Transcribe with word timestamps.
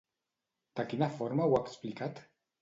De 0.79 0.85
quina 0.93 1.09
forma 1.19 1.47
ho 1.49 1.59
ha 1.59 1.61
explicat? 1.67 2.25